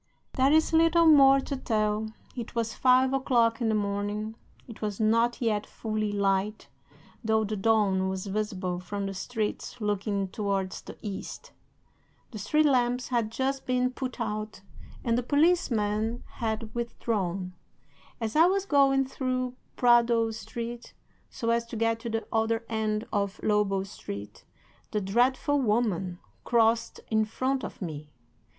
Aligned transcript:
"'There 0.33 0.51
is 0.53 0.73
little 0.73 1.05
more 1.05 1.39
to 1.39 1.55
tell. 1.55 2.07
It 2.35 2.55
was 2.55 2.73
five 2.73 3.13
o'clock 3.13 3.61
in 3.61 3.69
the 3.69 3.75
morning. 3.75 4.33
It 4.67 4.81
was 4.81 4.99
not 4.99 5.39
yet 5.39 5.67
fully 5.67 6.11
light, 6.11 6.69
though 7.23 7.43
the 7.43 7.55
dawn 7.55 8.09
was 8.09 8.25
visible 8.25 8.79
from 8.79 9.05
the 9.05 9.13
streets 9.13 9.79
looking 9.79 10.27
towards 10.29 10.81
the 10.81 10.97
east. 11.03 11.51
The 12.31 12.39
street 12.39 12.65
lamps 12.65 13.09
had 13.09 13.31
just 13.31 13.67
been 13.67 13.91
put 13.91 14.19
out, 14.19 14.61
and 15.03 15.19
the 15.19 15.21
policemen 15.21 16.23
had 16.25 16.73
withdrawn. 16.73 17.53
As 18.19 18.35
I 18.35 18.47
was 18.47 18.65
going 18.65 19.05
through 19.05 19.53
Prado 19.75 20.31
Street, 20.31 20.95
so 21.29 21.51
as 21.51 21.63
to 21.67 21.75
get 21.75 21.99
to 21.99 22.09
the 22.09 22.25
other 22.33 22.65
end 22.67 23.05
of 23.13 23.39
Lobo 23.43 23.83
Street, 23.83 24.45
the 24.89 24.99
dreadful 24.99 25.61
woman 25.61 26.17
crossed 26.43 27.01
in 27.11 27.23
front 27.23 27.63
of 27.63 27.83
me. 27.83 28.09